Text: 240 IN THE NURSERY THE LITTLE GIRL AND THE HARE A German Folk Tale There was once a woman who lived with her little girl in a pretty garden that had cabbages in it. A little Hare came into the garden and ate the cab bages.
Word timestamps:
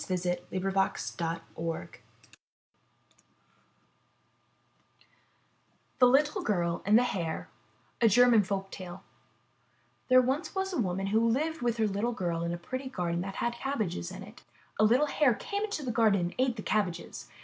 240 0.07 0.57
IN 0.57 0.63
THE 0.63 0.71
NURSERY 0.71 2.01
THE 5.99 6.07
LITTLE 6.07 6.41
GIRL 6.41 6.81
AND 6.87 6.97
THE 6.97 7.03
HARE 7.03 7.49
A 8.01 8.07
German 8.09 8.41
Folk 8.41 8.71
Tale 8.71 9.03
There 10.07 10.19
was 10.23 10.55
once 10.55 10.73
a 10.73 10.77
woman 10.79 11.05
who 11.05 11.29
lived 11.29 11.61
with 11.61 11.77
her 11.77 11.85
little 11.85 12.13
girl 12.13 12.41
in 12.41 12.51
a 12.51 12.57
pretty 12.57 12.89
garden 12.89 13.21
that 13.21 13.35
had 13.35 13.53
cabbages 13.53 14.09
in 14.09 14.23
it. 14.23 14.41
A 14.79 14.83
little 14.83 15.05
Hare 15.05 15.35
came 15.35 15.61
into 15.63 15.83
the 15.85 15.91
garden 15.91 16.19
and 16.19 16.35
ate 16.39 16.55
the 16.55 16.63
cab 16.63 16.85
bages. 16.87 17.25